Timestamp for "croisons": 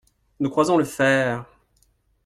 0.49-0.77